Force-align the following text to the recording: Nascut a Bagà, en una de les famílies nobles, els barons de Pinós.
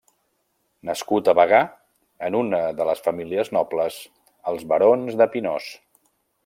Nascut 0.89 1.29
a 1.33 1.35
Bagà, 1.39 1.59
en 2.29 2.39
una 2.39 2.63
de 2.81 2.89
les 2.91 3.05
famílies 3.09 3.55
nobles, 3.59 4.03
els 4.53 4.69
barons 4.75 5.21
de 5.23 5.31
Pinós. 5.37 5.71